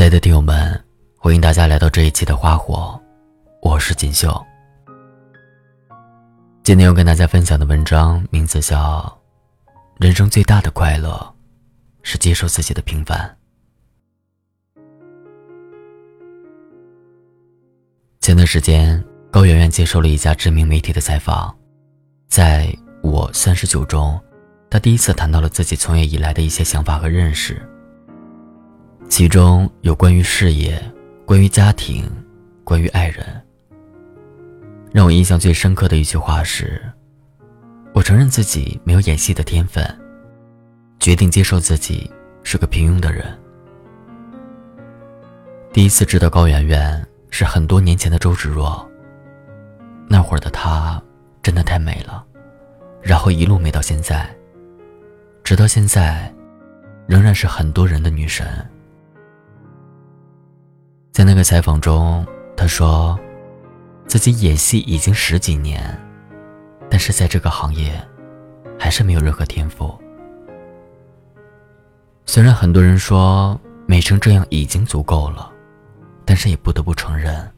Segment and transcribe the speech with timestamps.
[0.00, 0.82] 亲爱的听友们，
[1.18, 2.98] 欢迎大家来到这一期的花火，
[3.60, 4.42] 我是锦绣。
[6.62, 9.02] 今天要跟大家分享的文章名字叫
[10.02, 11.34] 《人生最大的快乐
[12.00, 13.36] 是接受自己的平凡》。
[18.22, 21.54] 前段时间，高圆圆接受了一家知名媒体的采访，
[22.26, 24.18] 在我三十九中，
[24.70, 27.60] 她第一次谈到了自己从业以来的一些想法和认识。
[29.10, 30.80] 其中有关于事业、
[31.26, 32.08] 关于家庭、
[32.62, 33.26] 关于爱人。
[34.92, 36.80] 让我印象最深刻的一句话是
[37.92, 39.84] ：“我承认自己没有演戏的天分，
[41.00, 42.08] 决定接受自己
[42.44, 43.36] 是个平庸的人。”
[45.72, 48.88] 第一次知道高圆圆是很多年前的周芷若。
[50.08, 51.02] 那会儿的她
[51.42, 52.24] 真的太美了，
[53.02, 54.24] 然后一路美到现在，
[55.42, 56.32] 直到现在，
[57.08, 58.46] 仍然是很多人的女神。
[61.12, 62.24] 在那个采访中，
[62.56, 63.18] 他说，
[64.06, 65.98] 自己演戏已经十几年，
[66.88, 67.92] 但是在这个行业，
[68.78, 69.92] 还是没有任何天赋。
[72.26, 75.50] 虽然很多人说美成这样已经足够了，
[76.24, 77.50] 但是也不得不承认，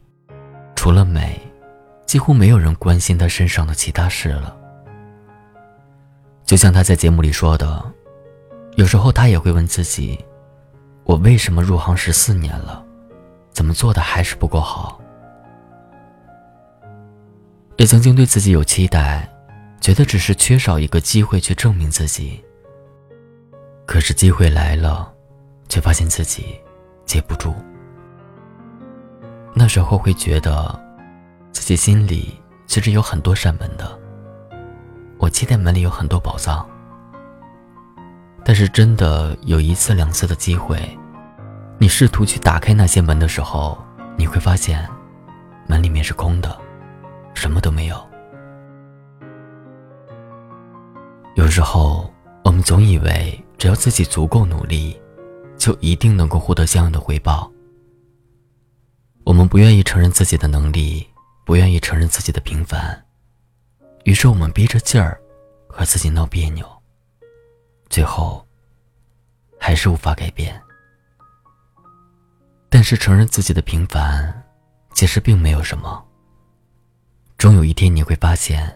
[0.75, 1.39] 除了美，
[2.07, 4.57] 几乎没有人关心他身上的其他事了。
[6.43, 7.83] 就像他在节目里说的，
[8.77, 10.19] 有时候他也会问自己，
[11.03, 12.83] 我为什么入行十四年了？
[13.53, 14.99] 怎么做的还是不够好？
[17.77, 19.27] 也曾经对自己有期待，
[19.79, 22.43] 觉得只是缺少一个机会去证明自己。
[23.85, 25.11] 可是机会来了，
[25.67, 26.59] 却发现自己
[27.05, 27.53] 接不住。
[29.53, 30.79] 那时候会觉得，
[31.51, 33.99] 自己心里其实有很多扇门的。
[35.17, 36.67] 我期待门里有很多宝藏，
[38.43, 40.77] 但是真的有一次两次的机会。
[41.83, 43.77] 你试图去打开那些门的时候，
[44.17, 44.89] 你会发现，
[45.67, 46.57] 门里面是空的，
[47.33, 48.09] 什么都没有。
[51.35, 52.09] 有时候，
[52.45, 54.97] 我们总以为只要自己足够努力，
[55.57, 57.51] 就一定能够获得相应的回报。
[59.25, 61.05] 我们不愿意承认自己的能力，
[61.45, 62.97] 不愿意承认自己的平凡，
[64.05, 65.19] 于是我们憋着劲儿，
[65.67, 66.65] 和自己闹别扭，
[67.89, 68.47] 最后，
[69.59, 70.62] 还是无法改变。
[72.73, 74.43] 但是承认自己的平凡，
[74.95, 76.03] 其实并没有什么。
[77.37, 78.75] 终有一天你会发现，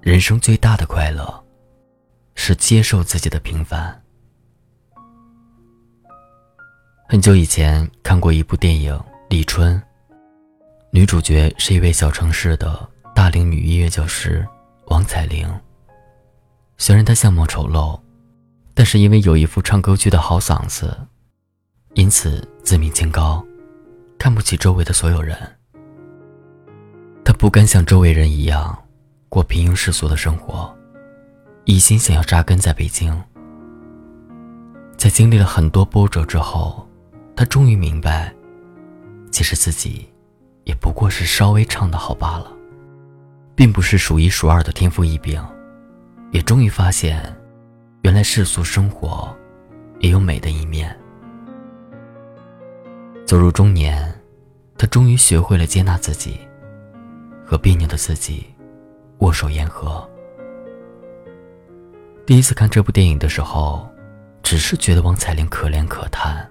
[0.00, 1.44] 人生最大的快乐，
[2.36, 4.00] 是接受自己的平凡。
[7.08, 8.94] 很久以前看过一部电影
[9.28, 9.76] 《立春》，
[10.92, 14.46] 女主角是一位小城市的大龄女音乐教师
[14.86, 15.52] 王彩玲。
[16.78, 18.00] 虽然她相貌丑陋，
[18.72, 20.96] 但是因为有一副唱歌剧的好嗓子。
[21.94, 23.44] 因此自命清高，
[24.18, 25.36] 看不起周围的所有人。
[27.24, 28.76] 他不甘像周围人一样
[29.28, 30.72] 过平庸世俗的生活，
[31.64, 33.12] 一心想要扎根在北京。
[34.96, 36.86] 在经历了很多波折之后，
[37.34, 38.32] 他终于明白，
[39.32, 40.08] 其实自己
[40.64, 42.52] 也不过是稍微唱得好罢了，
[43.54, 45.42] 并不是数一数二的天赋异禀。
[46.32, 47.34] 也终于发现，
[48.02, 49.36] 原来世俗生活
[49.98, 50.96] 也有美的一面。
[53.30, 54.12] 走入中年，
[54.76, 56.40] 他终于学会了接纳自己，
[57.46, 58.44] 和别扭的自己
[59.18, 60.04] 握手言和。
[62.26, 63.88] 第一次看这部电影的时候，
[64.42, 66.44] 只是觉得王彩玲可怜可叹，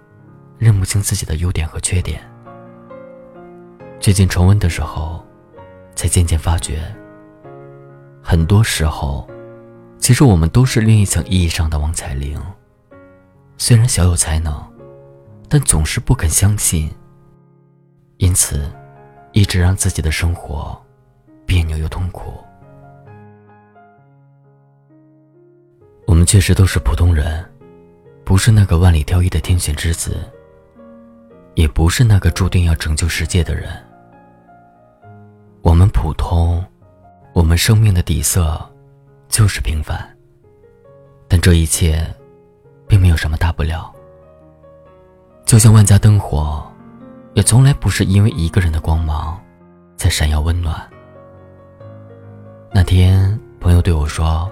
[0.57, 2.21] 认不清自己的优点和缺点。
[3.99, 5.21] 最近重温的时候，
[5.95, 6.81] 才渐渐发觉，
[8.23, 9.29] 很多时候，
[9.97, 12.41] 其实我们都是另一层意义上的王彩玲，
[13.57, 14.78] 虽然小有才能。
[15.49, 16.93] 但总是不肯相信，
[18.17, 18.71] 因此，
[19.31, 20.79] 一直让自己的生活
[21.45, 22.33] 别扭又痛苦。
[26.05, 27.43] 我们确实都是普通人，
[28.23, 30.17] 不是那个万里挑一的天选之子，
[31.55, 33.69] 也不是那个注定要拯救世界的人。
[35.61, 36.63] 我们普通，
[37.33, 38.59] 我们生命的底色
[39.27, 39.99] 就是平凡。
[41.27, 42.05] 但这一切，
[42.87, 43.91] 并没有什么大不了。
[45.49, 46.63] 就像万家灯火，
[47.33, 49.35] 也从来不是因为一个人的光芒，
[49.97, 50.79] 才闪耀温暖。
[52.71, 54.47] 那天，朋友对我说：“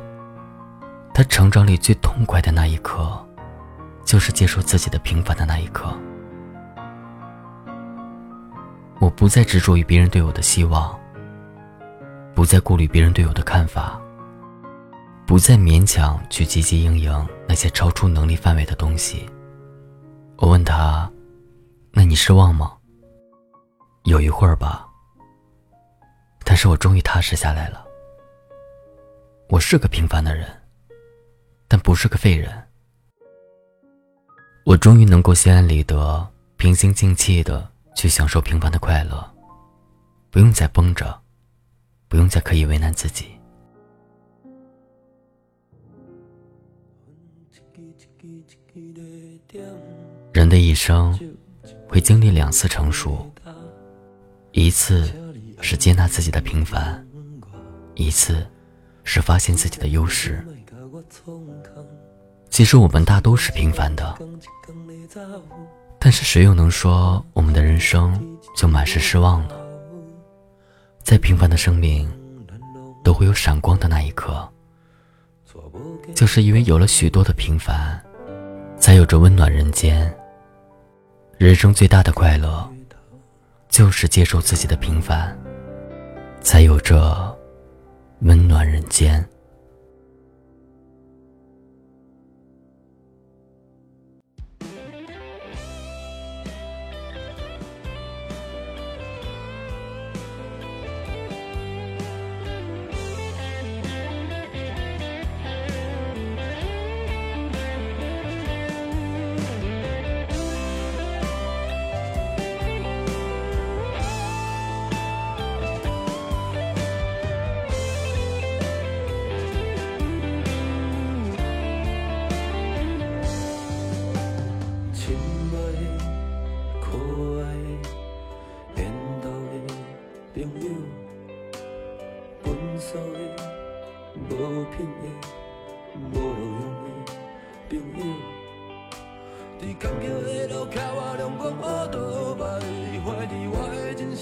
[1.14, 3.16] 他成长里最痛快的那一刻，
[4.06, 5.94] 就是接受自己的平凡的那一刻。”
[8.98, 10.98] 我不再执着于别人对我的希望，
[12.34, 14.02] 不再顾虑别人对我的看法，
[15.28, 19.30] 不再勉强去汲汲营营那些超出能力范围的东西。
[20.38, 21.12] 我问他
[21.92, 22.78] ：“那你失望吗？
[24.04, 24.88] 有一会儿吧。
[26.46, 27.86] 但是我终于踏实下来了。
[29.50, 30.48] 我是个平凡的人，
[31.68, 32.52] 但不是个废人。
[34.64, 36.26] 我终于能够心安理得、
[36.56, 39.26] 平心静气的去享受平凡的快乐，
[40.30, 41.20] 不用再绷着，
[42.08, 43.37] 不用再刻意为难自己。
[50.38, 51.20] 人的一生
[51.90, 53.28] 会经历两次成熟，
[54.52, 55.12] 一次
[55.62, 57.04] 是接纳自己的平凡，
[57.96, 58.46] 一次
[59.04, 60.46] 是发现自己的优势。
[62.52, 64.16] 其实我们大都是平凡的，
[65.98, 69.56] 但是谁又能说我们的人生就满是失望呢？
[71.02, 72.08] 再平凡的生命，
[73.04, 74.48] 都会有闪光的那一刻。
[76.14, 78.00] 就是因为有了许多的平凡，
[78.78, 80.16] 才有着温暖人间。
[81.38, 82.68] 人生最大的快乐，
[83.70, 85.38] 就是接受自己的平凡，
[86.42, 87.38] 才有着
[88.22, 89.24] 温暖人间。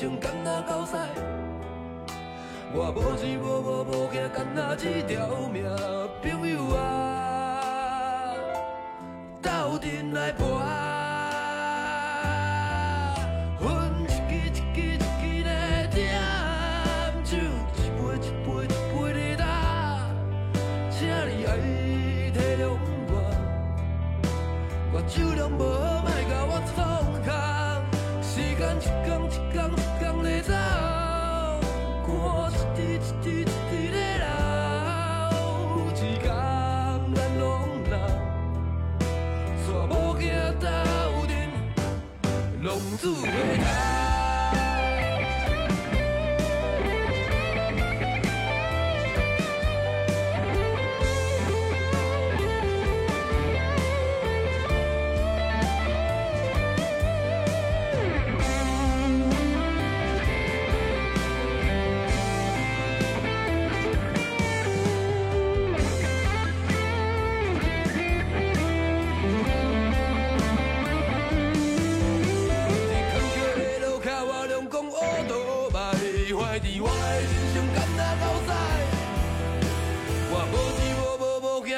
[0.06, 0.96] 生敢若狗屎。
[2.75, 5.66] 我无钱无无无惊，敢若一条命，
[6.22, 8.36] 朋友啊，
[9.42, 10.94] 斗阵来搏。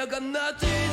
[0.06, 0.87] 敢若只。